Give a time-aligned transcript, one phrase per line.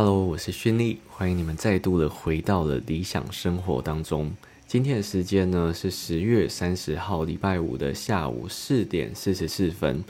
[0.00, 4.32] Hello，我是勋利，欢迎你们再度的回到了理想生活当中。
[4.64, 10.04] 今天的时间呢是十月三十号礼拜五的下午四点四十四分，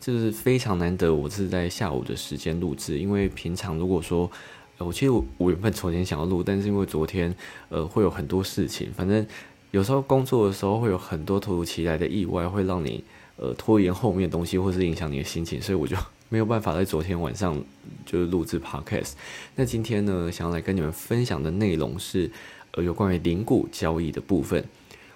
[0.00, 4.30] 这是非常难得，我是在下午的时间录制，因为平常如果说，
[4.78, 7.36] 我其实我原本昨天想要录，但是因为昨天
[7.68, 9.26] 呃会有很多事情，反正
[9.72, 13.04] 有时候工作的时候会有很多突如其来的意外，会让你
[13.36, 15.96] 呃拖延后面的东西，或是影响你的心情，所以我就。
[16.30, 17.62] 没有办法在昨天晚上
[18.04, 19.12] 就是录制 podcast。
[19.54, 22.28] 那今天呢，想要来跟你们分享的内容是，
[22.72, 24.64] 呃，有关于零股交易的部分。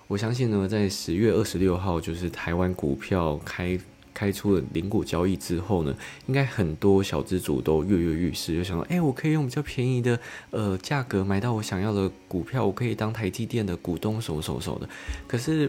[0.07, 3.77] 我相信呢，在十月二十六号，就是台湾股票开
[4.15, 5.97] 开出了零股交易之后呢，
[6.27, 14.89] 应该很多小资主都跃跃欲试，就想说，哎，我可以用比较便宜的呃价格买到我想要的股票，我可以当台积电的股东，手手手的。
[15.27, 15.69] 可是，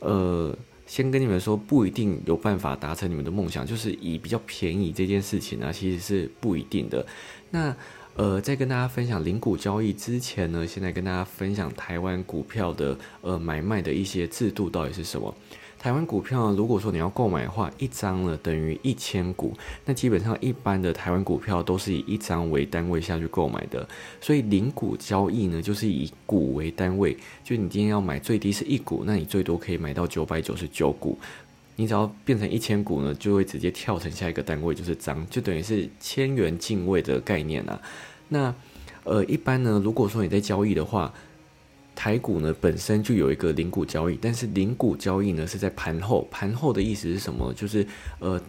[0.00, 0.54] 呃。
[0.92, 7.06] 先跟你们说，不一定有办法达成你们的梦想，就是以比较便宜这件事情呢，其实是不一定的。
[7.48, 7.74] 那
[8.14, 15.34] 呃，在跟大家分享零股交易之前呢，现在跟大家分享台湾股票的呃买卖的一些制度到底是什么。
[15.82, 19.52] 台湾股票呢，如果说你要购买的话，一张呢等于一千股。
[19.84, 23.84] 那基本上一般的台湾股票都是以一张为单位下去购买的，
[24.20, 27.16] 所以零股交易呢就是以股为单位。
[27.42, 31.18] 就你今天要买最低是一股，那你最多可以买到九百九十九股。
[31.74, 37.82] 你只要变成一千股呢，就会直接跳成下一个单位，就是张，就等于是千元进位的概念啊。
[38.28, 38.54] 那
[39.02, 41.12] 呃，一般呢，如果说你在交易的话，
[41.94, 46.26] 台股呢本身就有一个零股交易，但是零股交易呢是在盘后。
[46.30, 47.52] 盘后的意思是什么？
[47.54, 47.86] 就是
[48.18, 48.40] 呃，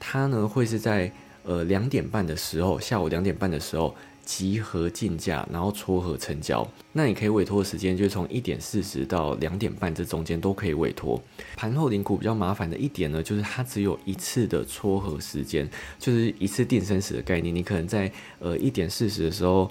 [0.00, 1.12] 它呢会是在
[1.44, 6.66] 呃两点半的时候，下午两点半的时候集合竞价，然后撮合成交。
[6.92, 11.22] 那你可以委托的时间就从一点四十到两点半这中间都可以委托。
[11.56, 17.54] 盘后零股比较麻烦的一点呢，就是它只有一次的撮合时间，就是一次定生死的概念。
[17.54, 19.70] 你可能在呃一点四十的时候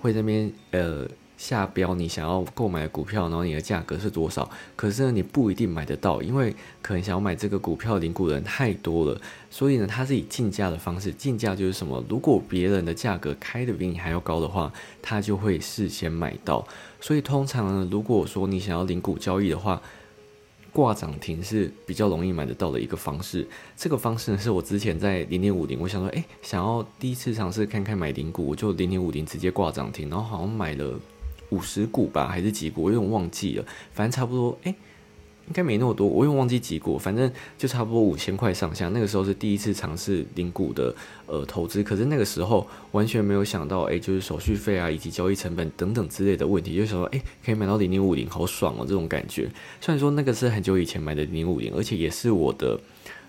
[0.00, 1.08] 会那边呃。
[1.38, 4.50] 下标你想要购买股票，然后你的价格是多少？
[4.74, 11.12] 可是呢，你不一定买得到，因为可能想要买这个股票零股人太多了，所以呢，它是以竞价的方式。
[11.12, 12.04] 竞价就是什么？
[12.08, 16.66] 如果别人的价格开的比你还要高的话，他就会事先买到。
[17.00, 19.80] 所以通常呢，如果说你想要零股交易的话，
[20.72, 23.46] 挂涨停是比较容易买得到的一个方式。
[23.76, 30.98] 这个方式呢，是我之前在零点五零，我想说，哎，想要第一次尝试看看买零股，我就零点五零直接挂涨停，然后好像买了。
[31.50, 32.84] 五十股吧，还是几股？
[32.84, 33.64] 我有点忘记了。
[33.92, 34.74] 反正差不多，哎，
[35.46, 36.06] 应该没那么多。
[36.06, 38.88] 我有点忘记几股，反正就差不多五千块上下。
[38.90, 40.94] 那个时候是第一次尝试零股的
[41.26, 46.76] 呃投资，可是那个时候完全没有想到，哎，就是手续费啊，以及交易成本等等之类的问题。
[46.76, 49.48] 就想说，哎，可以买到零零五零，好爽哦，这种感觉。
[49.80, 52.78] 虽然说那个是很久以前买的零五零，而且也是我的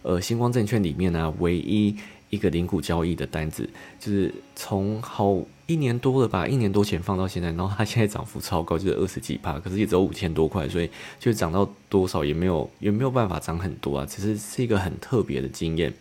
[0.01, 1.95] 呃星光证券里面呢唯一
[2.29, 3.69] 一个零股交易的单子，
[3.99, 5.37] 就是从好。
[5.67, 15.93] 一年多了吧，一年多前放到现在，然后它现在涨幅超高，就是二十几趴，可是也只有五千多块，所以就涨到多少也没有，也没有办法涨很多啊，只是是一个很特别的经验。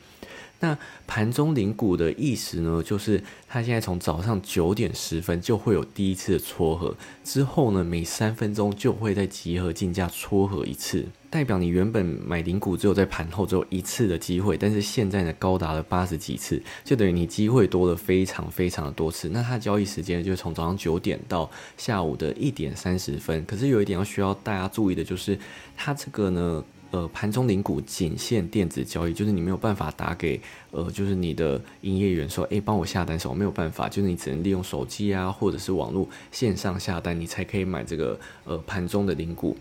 [0.60, 0.76] 那
[1.06, 19.28] 盘中零股的意思呢，就是它现在从早上九点十分就会有第一次的撮合，之后呢，每三分钟就会在集合竞价撮合一次，代表你原本买零股只有在盘后只有一次的机会，但是现在呢高达了八十几次，就等于你机会多了非常非常的多次。
[19.28, 25.38] 那它交易时间就从早上九点到下午的一点三十分，可是有一点要需要大家注意的就是，
[25.76, 26.64] 它这个呢。
[26.90, 30.40] 呃，盘中零股仅限电子交易，就是你没有办法打给
[30.70, 39.54] 呃，就是你的营业员说，哎，帮我下单，什么没有办法，就是你只能利用手机啊，或者是网络线上下单，你才可以买这个呃盘中的零股。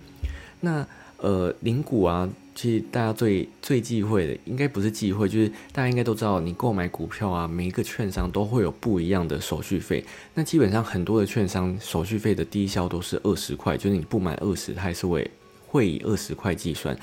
[0.62, 0.88] 那
[1.18, 10.04] 呃零股啊，其实大家最最忌讳的，应该不是忌讳，就是大家应该都知道，你购买股票啊，每一个券商都会有不一样的手续费。
[10.34, 15.30] 那基本上很多的券商手续费的低消都是二十块，就是你不满二十，它还是会。
[15.68, 16.98] 会以二十块计算，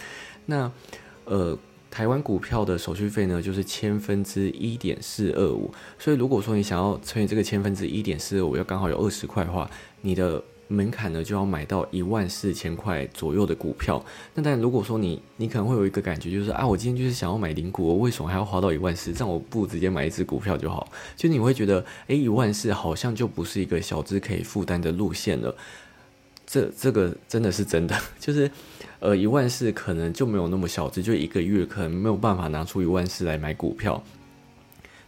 [0.47, 0.71] 那
[1.25, 1.57] 呃，
[1.91, 5.73] 台湾股票的手续费呢，就是千分之一点四二五。
[5.99, 9.71] 所以如果说你想要乘以这个千分之一点四二五，要刚好有二十块的话，
[10.01, 14.05] 你的门槛呢就要买到一万四千块左右的股票。
[14.35, 19.13] 那但如果说你你可能会有一个感觉，就是啊，我今天就是想要买零股，我为什么还要花到一万四？
[19.13, 20.89] 这样我不直接买一只股票就好？
[21.15, 25.55] 就你会觉得，诶，一万四好像就不是一个小资可以负担的路线了。
[26.47, 28.51] 这这个真的是真的，就是，
[29.01, 34.03] 呃，一万四可能就没有那么小只，就一个月可能没有办法拿出一万四来买股票。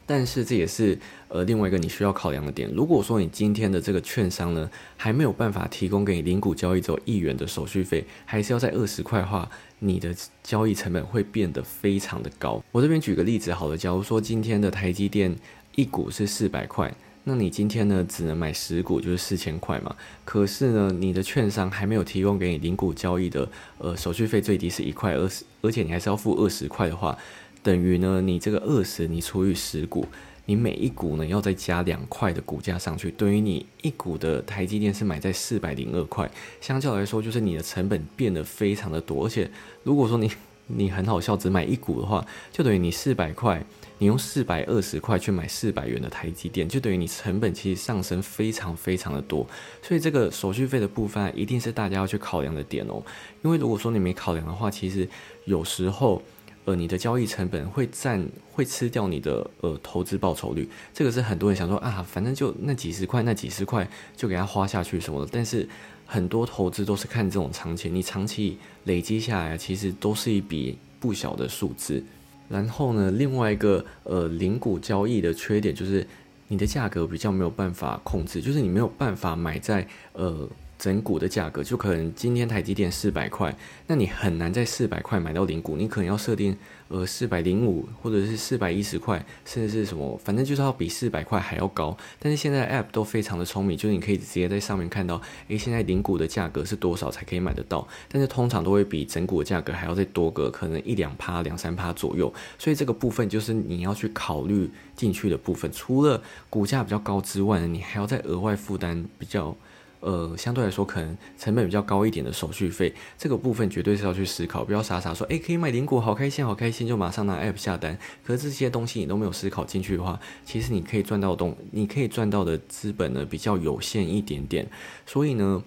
[0.09, 0.97] 但是这也是
[1.27, 2.71] 呃另外一个你需要考量的点。
[2.73, 9.51] 如果说你今天的这个券商呢还没有办法提供给你零股交易走一元的手续费，还是要在二十块的话，
[9.81, 12.63] 你的交易成本会变得非常的高。
[12.71, 15.35] 我这边举个例子好了，假如说今天的台积电
[15.75, 16.95] 一股是四百块。
[17.29, 19.97] 那你今天呢只能买十股，就是四千块嘛。
[20.25, 27.19] 可是呢，你的券商还没有提供给你零股交易的，呃，手续费最低是一块二十，而且你还是要付二十块的话，
[27.65, 30.07] 等于呢，你这个二十你除以十股。
[30.49, 36.31] 你每一股呢要再加两块的股价上去，等于你一股的台积电是买在四百零二块，
[36.61, 39.27] 相较来说就是你的成本变得非常的多。
[39.27, 39.51] 而且
[39.83, 40.31] 如果说你
[40.67, 43.65] 你很好笑，只买一股的话，就等于你四百块，
[43.99, 49.47] 你用四百二十块去买四百元的台积电，就等于你成本其实上升非常非常的多。
[49.83, 53.03] 所以这个手续费的部分一定是大家要去考量的点哦。
[53.43, 55.09] 因为如果说你没考量的话，其实
[55.45, 56.23] 有时候。
[56.67, 65.31] 呃，你的交易成本会占，会吃掉你的呃投资报酬率，这个是很多人想说啊，反正就那几十块，那几十块就给他花下去什么的。
[65.33, 65.67] 但是
[66.05, 72.03] 很多投资都是看这种长期，你长期累积下来，其实都是一笔不小的数字。
[72.49, 76.05] 然后呢，另外一个呃零股交易的缺点就是
[76.49, 80.49] 你的价格比较没有办法控制，就是你没有办法买在呃。
[80.79, 83.55] 整股的价格就可能今天台积电四百块，
[83.87, 86.57] 那你很难在四百块买到零股，你可能要设定
[86.89, 91.97] 呃四百零五或者是四百一十块，甚至是什么，反正就是要比四百块还要高。
[92.19, 97.87] 但是现在 App 都非常的聪明，就是你可以直接在上面看到，诶，现在零股的价格是多少才可以买得到？
[98.09, 102.33] 但是通常都会比整股的价格还要再多个可能一两趴、两三趴左右。
[102.59, 109.57] 所以这个部分就是你要去考虑进去的部分，除了股价比较高之外呢，你还要再额外负担比较。
[110.01, 117.99] 呃，相对来说可能成本比较高一点的手续费，这个部分绝对是要去思考，不要傻傻说，诶，可以买零股，好开心，好开心，就马上拿 app 下单。
[118.25, 124.69] 可是这些东西你都没有思考进去的话，其实你可以赚到东，你可以赚到的资本呢比较有限一点点。
[125.07, 125.63] 所以呢。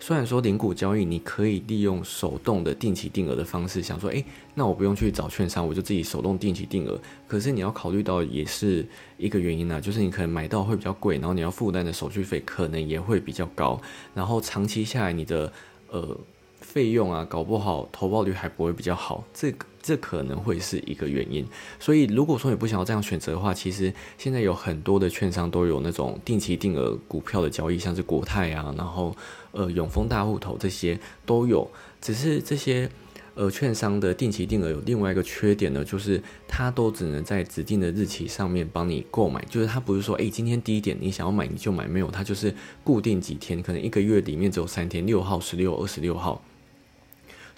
[0.00, 4.24] 虽然说零股交易你可以利用手动的定期定额的方式，想说，诶，
[4.54, 6.98] 那我不用去找券商，我就自己手动定期定额。
[7.26, 8.86] 可是你要考虑到也是
[9.16, 13.80] 一个原因呢，就是你可能买到会比较贵，然后你要负担的手续费可能也会比较高，
[14.14, 15.52] 然后长期下来你的
[15.90, 16.16] 呃。
[16.60, 21.46] 费用啊，搞不好投报率还不会比较好，这个这可能会是一个原因。
[21.78, 29.16] 所以如果说你不想要这样选择的话，其实现在有很多的券商都有那种定期定额股票的交易，像是国泰啊，然后
[29.52, 31.70] 呃永丰大户头这些都有。
[32.00, 32.88] 只是这些
[33.34, 42.54] 呃券商的定期定额有另外一个缺点呢，就是它都只能在指定的日期上面帮你购买，就是它不是说诶今天低点你想要买你就买，没有，它就是
[42.84, 46.42] 固定几天，可能一个月里面只有三天，六号、十六、二十六号。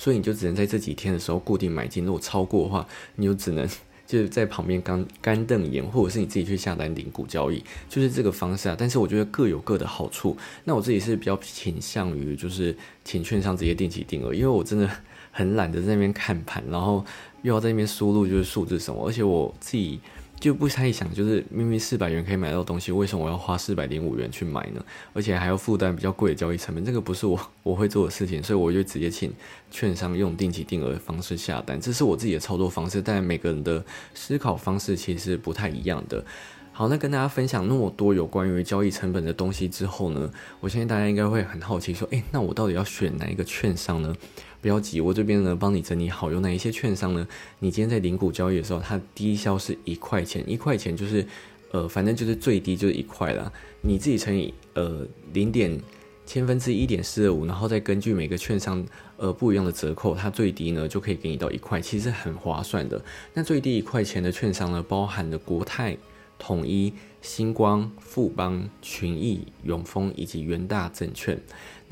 [0.01, 2.87] 所以你就只能在这几天的时候固定买进，如果超过的话，
[3.17, 3.69] 你就只能
[4.07, 8.77] 就是在旁边干干瞪眼，或者是你自己去下单领股交易，就是这个方式啊。
[8.79, 10.35] 但是我觉得各有各的好处。
[10.65, 12.75] 那我自己是比较倾向于就是
[13.05, 14.89] 请券商直接定期定额，因为我真的
[15.31, 17.05] 很懒得在那边看盘，然后
[17.43, 20.01] 又要在那边输入就是数字什么，而且我自己。
[20.41, 24.83] 就不太想，就是明明四百元可以买到东西，为什么我要花四百零五元去买呢？
[25.13, 29.31] 而且还要负担比较贵的交易成本，这个不是我我会做的事情，所以我就直接请
[29.71, 33.03] 券商用定期定额的方式下单，这是我自己的操作方式。
[33.03, 33.85] 但每个人的
[34.15, 36.25] 思考方式其实不太一样的。
[36.73, 44.15] 好，那跟大家分享那么多有关于交易成本的东西之后呢，我相信大家应该会很好奇，说，诶，那我到底要选哪一个券商呢？
[44.61, 47.27] 不要急，我这边呢帮你整理好，有哪一些券商呢？
[47.59, 51.27] 你今天在零股交易的时候，它低消是一块钱，一块钱就是，
[51.73, 53.53] 呃，反正就是最低就是一块啦。
[53.81, 55.81] 你自己乘以呃零点
[56.27, 58.85] 千分之一点四二五，然后再根据每个券商
[59.17, 63.03] 呃不一样的折扣，它最低呢就可以给你到一块，其实很划算的。
[63.35, 65.97] 那最低一块钱的券商呢，包含了国泰。
[66.43, 66.91] 统一、
[67.21, 71.39] 星光、富邦、群益、永丰以及元大证券。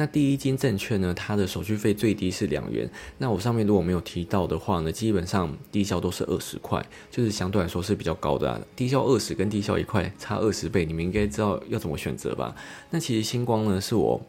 [0.01, 2.89] 那第一金证券呢，它的手续费最低是两元。
[3.19, 8.65] 那我上面如果没有提到的话呢，基本上低消都是二十块，就是相对来说是比较高的。
[8.77, 12.55] 低消二十跟低消一块差二十倍，你们应该知道要怎么选择吧？
[12.91, 14.25] 那其实星光呢，是我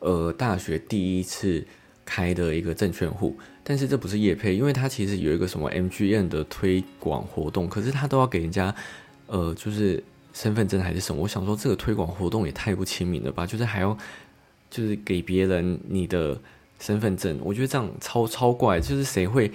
[0.00, 1.66] 呃大学第一次
[2.04, 3.34] 开的一个证券户。
[3.64, 8.74] 但是这不是业配，因为它其实有一个什么 MGM 的推广活动，可是它都要给人家，
[9.28, 10.02] 呃，就是
[10.34, 11.22] 身份证还是什么？
[11.22, 13.46] 我想说这个推广活动也太不亲民了吧？
[13.46, 13.96] 就是还要，
[14.72, 16.40] 就是给别人你的
[16.80, 19.52] 身份证，我觉得这样超超怪，就是谁会？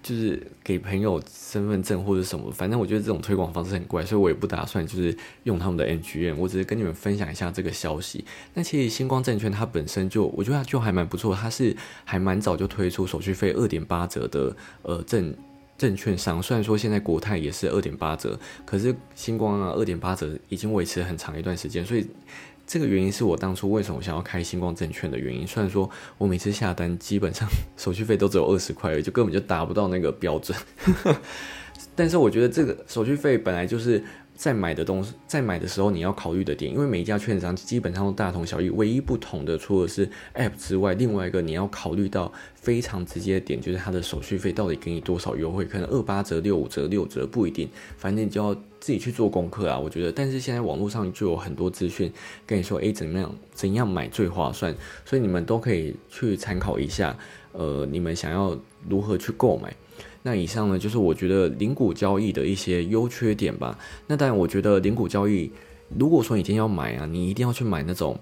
[0.00, 8.24] 就是给朋友身份证或者什么，反正我觉得这种推广方式很怪，所以我也不打算就是用他们的 NGN，我只是跟你们分享一下这个消息。
[8.54, 15.34] 那其实星光证券它本身就，我觉得它就还蛮不错，它是还蛮早就推出手续费二点八折的呃证
[15.76, 22.06] 证券商，虽然说现在国泰也是二点八折，可是星光啊二点八折已经维持很长一段时间，所以。
[22.68, 25.46] 这个原因是我当初为什么想要开星光证券的原因。
[25.46, 27.48] 虽然说我每次下单基本上
[27.78, 30.56] 手续费都只有二十块，就根本就达不到那个标准。
[31.96, 34.04] 但是我觉得这个手续费本来就是
[34.38, 49.76] 在买的东西，在买的时候你要考虑的点，因为每一家券商基本上都大同小异，唯一不同的除了是 App 之外，另外一个你要考虑到非常直接的点，就是它的手续费到底给你多少优惠，可能二八折、六五折、六折不一定，反正你就要自己去做功课啊。
[49.76, 52.12] 我觉得，但是现在网络上就有很多资讯
[52.46, 54.72] 跟你说，诶，怎么样怎样买最划算，
[55.04, 57.18] 所以你们都可以去参考一下，
[57.52, 59.74] 呃，你们想要如何去购买。
[60.22, 63.78] 那以上呢，就是我觉得零股交易的一些优缺点吧。
[64.06, 65.50] 那当然，我觉得零股交易，
[65.96, 68.18] 如果说你今天要买啊，你一定要去买那种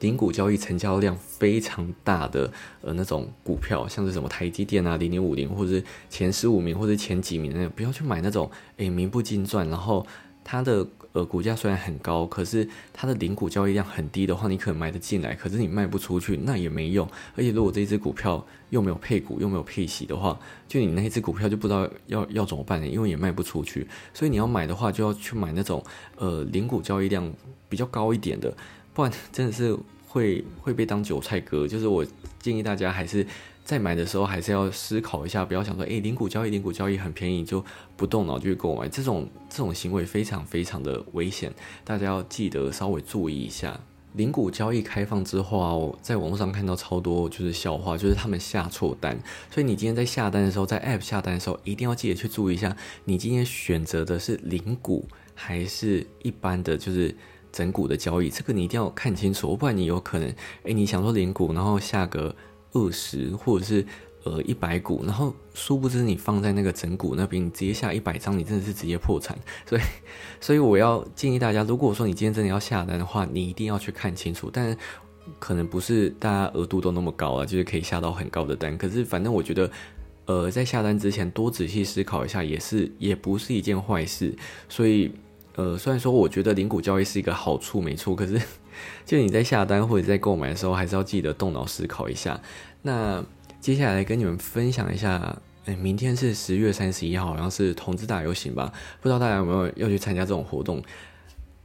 [0.00, 2.52] 零股交易成交量非常大的
[2.82, 10.06] 呃那种股票，像是什么台积电啊、零零五零，或者是前十五名或者前几名的，不要去买那种诶名不经传，然后
[10.48, 10.86] 它的。
[11.14, 17.08] 呃，股价虽然很高，可是它的零股交易量很低的话，你可能买得进来，可是你卖不出去，那也没用。
[17.34, 20.38] 而且如果这只股票又没有配股，又没有配息的话，
[20.68, 22.86] 就你那一只股票就不知道要要怎么办呢？
[22.86, 23.88] 因为也卖不出去。
[24.12, 25.82] 所以你要买的话，就要去买那种
[26.16, 27.32] 呃零股交易量
[27.70, 28.54] 比较高一点的，
[28.92, 29.74] 不然真的是
[30.06, 31.66] 会会被当韭菜割。
[31.66, 32.06] 就是我
[32.38, 33.26] 建议大家还是。
[33.68, 37.62] 在买的时候还是要思考一下，不要想说，诶，零股交易，零股交易很便宜，就
[37.98, 41.52] 不动脑就去购买，这种这种行为非常非常的危险，
[41.84, 43.78] 大家要记得稍微注意一下。
[44.14, 49.20] 零股交易开放之后啊，在网络上看到超多就是笑话，就是他们下错单，
[49.50, 57.14] 所以你今天在下单的时候，在 App 下单的时候，一定要记得去注意一下，你今天选择的是零股还是一般的就是
[57.52, 62.34] 整股的交易，这个你一定要看清楚，不然你有可能，诶，你想说零股，然后下个。
[62.72, 63.84] 二十或者是
[64.24, 69.38] 呃一百股，然后殊不知你放在那个整股那边，你直接下一百张，你真的是直接破产。
[69.66, 69.82] 所以，
[70.40, 74.50] 所以我要建议大家，如果说你今天真的要下单的话，你一定要去看清楚。
[74.52, 74.76] 但
[75.38, 78.76] 可能不是大家额度都那么高啊，就是可以下到很高的单。
[78.76, 79.70] 可是反正我觉得，
[80.26, 84.34] 呃，在下单之前多仔细思考一下，也是也不是一件坏事。
[84.68, 85.10] 所以，
[85.56, 88.40] 呃，虽然说我觉得零股交易是一个好处，没错，可是。
[89.04, 92.40] 就你在下单或者在购买的时候，还是要记得动脑思考一下。
[92.82, 93.24] 那
[93.60, 98.72] 接下来跟你们分享一下，哎，明天是十月三十一号，好像是同志大游行吧？
[99.00, 100.82] 不知道大家有没有要去参加这种活动？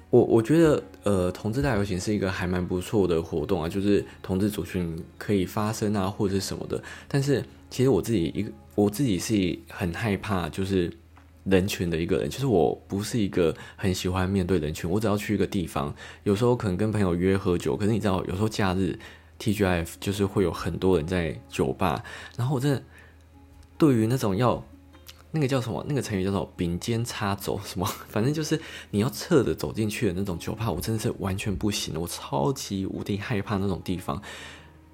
[0.09, 6.81] 我我觉得，呃，同志大游行是一个还蛮不错的活动啊，就是同志族群可以发声啊，或者什么的。
[7.07, 10.91] 但是其实我自己一个，我自己是很害怕，就是。
[11.45, 14.89] 人群的一个人，其实我不是一个很喜欢面对人群。
[14.89, 18.97] 我只要去一个地方，有时候可能跟朋友约喝酒，可是你知道，有时候假日
[19.39, 22.03] TGF 就是会有很多人在酒吧，
[22.37, 22.81] 然后我真的
[23.77, 24.63] 对于那种要
[25.31, 28.59] 那个叫什么，那个成语叫做并肩插走什么， 反正就是
[28.91, 34.21] 你要侧着走进去的那种酒吧，我真的是完全不行，我超级无敌害怕那种地方，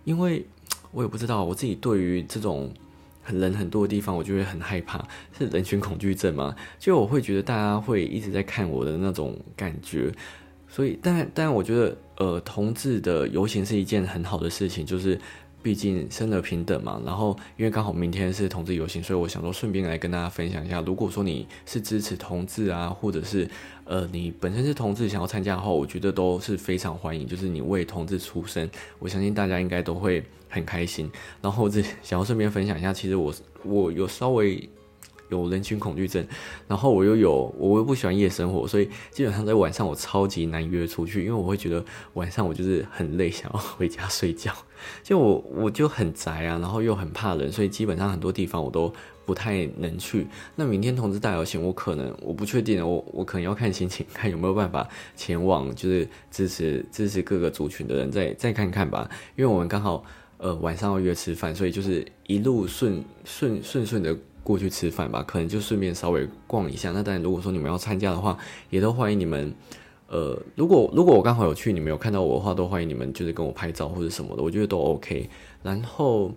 [0.04, 0.48] 因为
[0.92, 2.74] 我也不知道我自己对于这种。
[3.38, 5.06] 人很多的地方，我就会很害怕，
[5.38, 6.56] 是人群恐惧症嘛？
[6.80, 10.12] 就我会觉得大家会一直在看我的那种感觉，
[10.70, 15.20] 所以，但但我觉得，呃，同志的游行是一件很好的事情，就是
[15.62, 17.02] 毕竟生而平等嘛。
[17.06, 23.50] 然后，因为刚好明天是同志游行，所以我想说顺便来跟大家分享一下，如果说你是支持同志啊，或者是
[23.86, 27.28] 呃你本身是同志想要参加的话，我觉得都是非常欢迎。
[27.28, 30.24] 就是你为同志出声，我相信大家应该都会。
[30.52, 31.08] 很开心，
[31.44, 33.32] 然后这想要顺便分享一下，其实我
[33.64, 34.68] 我有稍微
[35.30, 36.26] 有人群恐惧症，
[36.68, 41.84] 然后我又有我又不喜欢夜生活，所以基本上在晚上我超级难约出去，因为我会觉得
[42.14, 44.52] 晚上我就是很累，想要回家睡觉。
[45.04, 48.92] 就我我就很宅啊，然后又很怕人，所以基本上很多地方我都
[49.26, 50.28] 不太能去。
[50.56, 59.10] 那明天同志大游行，我可能我不确定，我我可能要看心情，看有没有办法前往，就是支持支持各个族群的人，再再看看吧。
[59.36, 60.04] 因为我们刚好。
[60.42, 64.18] 呃，晚上要约吃饭，所以就是一路顺顺顺顺的
[64.50, 66.92] 过去吃饭吧，可能就顺便稍微逛一下。
[66.92, 68.36] 那当然，如果说你们要参加的话，
[68.72, 69.54] 也都欢迎你们。
[70.08, 75.30] 呃，如果如果我刚好有去，你们有看到我的话，都欢迎你们，就是跟我拍照或者什么的，我觉得都 OK。
[75.62, 76.34] 然后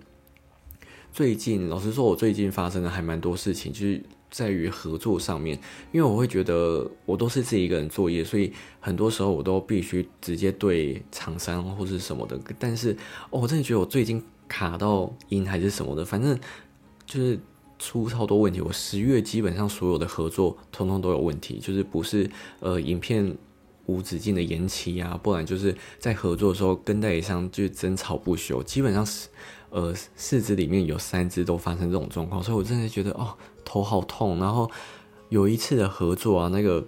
[1.10, 4.02] 最近，老实说，我最近发生的还蛮多事情，就是。
[4.32, 5.58] 在于合作上面，
[5.92, 8.50] 因为我会觉得我都是自己一个人作业，所以
[8.80, 12.40] 很多时候我都必须直接对厂商或是什么的。
[12.58, 12.96] 但是，
[13.28, 16.34] 哦，我真的觉得我最近卡到音还是什么的，反正
[17.04, 17.38] 就是
[17.82, 18.60] 出超多问题。
[18.60, 23.36] 我十月基本上所有的合作通通都有问题，就是不是呃影片
[23.86, 29.28] 无止境的延期啊，不然就是在合作的时候跟代理商就争吵不休，基本上是
[29.70, 33.34] 呃四只里面有三只都发生这种状况，所以我真的觉得哦。
[33.64, 34.68] 头好痛，然后
[35.28, 36.84] 有一次的合作啊，那个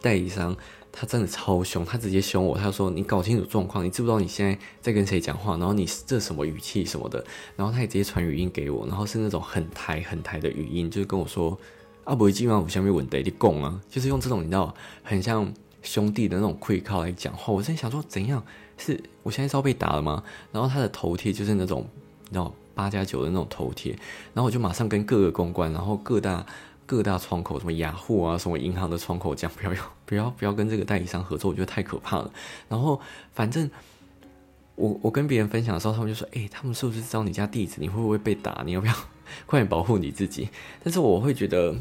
[0.00, 0.56] 代理商
[0.92, 5.56] 他真的超凶，他直接凶我，他说：“你搞清楚状况，你知不知道你现在在跟谁讲话？
[5.56, 7.24] 然后你这什么语气什么的？”
[7.56, 11.58] 然后他也直接传语音给我，然后是那种很台很台的语音，就是跟我说
[12.04, 17.52] ：“啊，不会基本上我下面问题你讲啊，就是用这种你知道很像兄弟的那种愧靠来讲话。
[17.52, 18.44] 我在想说，怎样
[18.76, 20.22] 是我现在是要被打了吗？
[20.52, 21.88] 然后他的头贴就是那种
[22.28, 23.92] 你知道八加九的那种头贴，
[24.34, 26.44] 然后我就马上跟各个公关，然后各大
[26.92, 32.30] 各大窗口，什么雅虎啊，什么银行的窗口讲，不要要不要不要跟这个代理商合作，我觉得太可怕了。
[32.68, 33.00] 然后
[33.32, 33.70] 反正。
[34.74, 37.74] 我我跟别人分享的时候，他们就说：“哎，他们是不是知道你家地址？
[37.78, 38.62] 你会不会被打？
[38.64, 38.94] 你要不要
[39.44, 40.48] 快点保护你自己？”
[40.82, 41.76] 但是我会觉得，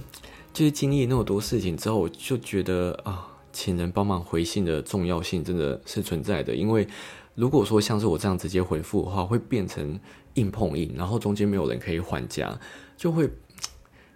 [0.52, 6.54] 就是经历那么多事情之后，我就觉得啊，请人帮忙回信的重要性真的是存在的。
[6.54, 6.86] 因为
[7.34, 9.98] 如果说像是我这样直接回复的话，会变成
[10.34, 12.60] 硬碰硬，然后中间没有人可以还价，
[12.98, 13.28] 就会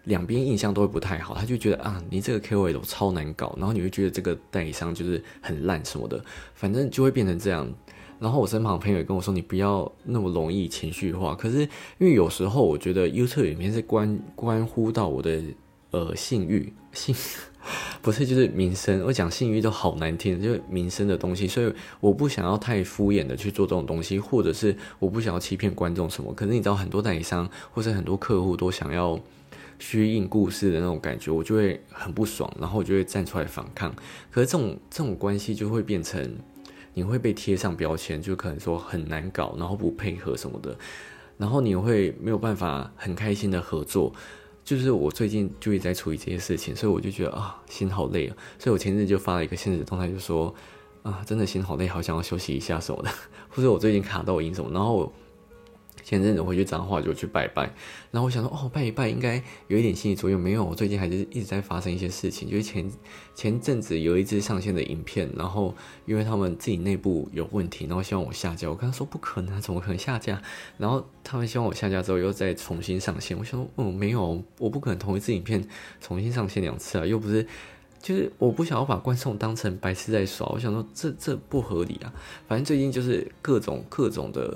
[0.05, 1.35] 两边印象都会不太好。
[1.35, 7.71] 他就觉得啊，你这个 K O L 超难搞，然后你会觉得这个代理商就是很烂什么的，反正就会变成这样。
[8.17, 11.59] 然后我身旁朋友也跟我说：“你不要那么容易情绪化。”可是
[11.97, 15.41] 因为有时候我觉得 YouTube 影片是关关乎到我的
[15.91, 17.13] 呃信誉性，
[18.01, 19.03] 不是就是名声。
[19.05, 26.33] 我讲信誉都好难听，就是名声的东西，所以我不想要太敷衍的去做这种东西，或者是我不想要欺骗观众什么。
[26.33, 29.19] 可是你知道，很多代理商或者很多客户都想要
[29.79, 33.93] 虚应故事的那种感觉，我就会很不爽，然后我就会站出来反抗。
[34.31, 36.35] 可是这种这种关系就会变成。
[36.97, 40.73] 你会被贴上标签，就可能说很难搞，然后不配合什么的，
[41.37, 44.13] 然后你会没有办法很开心的合作。
[44.63, 48.37] 就是我最近就一直在处理这些事情，所以我就觉得啊，心好累啊。
[48.57, 50.55] 所以我前日就发了一个现实动态，就说
[51.03, 53.09] 啊，真的心好累，好想要休息一下什么的，
[53.51, 55.11] 或者我最近卡到音什么，然后。
[56.05, 57.63] 前阵子回去彰化就去拜拜，
[58.11, 62.91] 然后我想说哦拜一拜应该有一点心理作用，没有，我最近还是一直在发生一些事情，就是前
[63.33, 65.73] 前阵子有一支上线的影片，然后
[66.05, 70.39] 因为他们自己内部有问题，然后希望我下架，我跟他说不可能，怎么可能下架？
[70.77, 75.67] 然后他们希望我下架之后又再重新上线，我想说嗯没有，我不可能同一支影片
[75.99, 77.43] 重新上线两次啊，又不是，
[77.99, 82.13] 就是我不想要把观众当成白痴在耍，我想说这这不合理啊，
[82.47, 84.55] 反正最近就是各种各种的。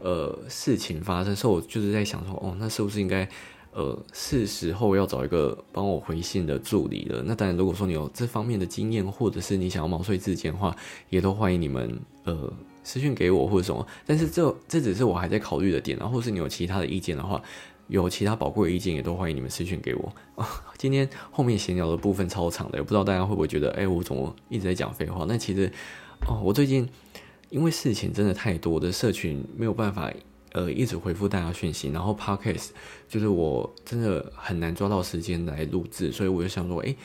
[0.00, 3.26] 呃，事情发生，所以我就是在想说，哦，那是不是应该，
[3.72, 7.22] 呃，是时候要找一个帮我回信的助理了？
[7.24, 10.76] 那当然，如果说你有这方面的经验，或者是你想要毛遂自荐的话，
[11.08, 12.52] 也都欢迎你们，呃，
[12.82, 13.86] 私信给我或者什么。
[14.04, 17.40] 但是这这只是我还在考虑的点，然后是你有其他的意见的话，
[17.88, 20.12] 有其他宝贵的意见，也都欢迎你们私信给我。
[20.76, 25.24] 今天后面闲聊的部分超长的，也不知道大家会不会觉得，哎，我怎么一直在讲废话？
[25.26, 25.72] 那其实，
[26.28, 26.86] 哦，我最近。
[27.54, 30.12] 因为事情真的太多，我的社群没有办法，
[30.50, 31.88] 呃，一直回复大家讯息。
[31.90, 32.70] 然后 podcast
[33.08, 36.96] 就是我真的很难抓到时间来录制，所以我就想说，哎。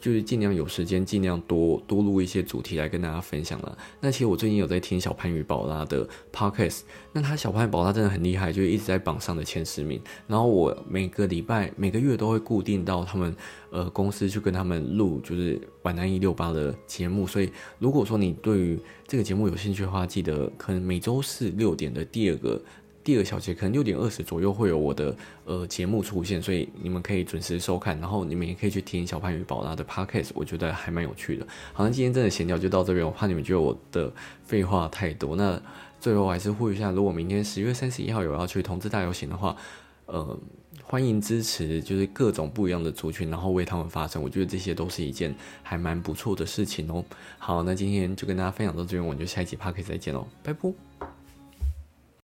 [0.00, 3.78] 就是尽量有时间，尽量多多录一些主题来跟大家分享了。
[4.00, 6.80] 那其实我最近有在听小潘与宝拉的 podcast，
[7.12, 10.00] 那他小潘与宝拉真的很厉害，就一直在榜上的前十名。
[10.26, 13.36] 然后我每个礼拜、每个月都会固定到他们
[13.70, 17.26] 呃公司去跟他们录，就是晚安一六八的节目。
[17.26, 22.60] 所以如果说你对于这个节目有兴趣的话，记得可能每周四六点的第二个。
[23.02, 31.46] 第二小节可能六点二十左右会有我的呃节目出现，所以你们可以准时收看，然后你们也可以去听小潘与宝拉的 podcast，我觉得还蛮有趣的。
[31.72, 34.12] 好像今天真的闲聊就到这边，我怕你们觉得我的
[34.44, 35.34] 废话太多。
[35.36, 35.60] 那
[35.98, 39.56] 最后还是呼吁一下，如果明天十月三十一号有要去同志大游行的话，
[40.06, 40.38] 呃，
[40.82, 44.22] 欢迎支持，就是各种不一样的族群，然后为他们发声。
[44.22, 47.04] 我觉得这些都是一件还蛮不错的事情哦。
[47.38, 51.19] 好，那今天就跟大家分享到这边，我们就下一集 podcast 再见喽，拜拜。